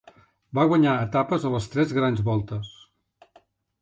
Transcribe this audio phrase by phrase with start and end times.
[0.59, 2.73] Va guanyar etapes a les tres Grans Voltes.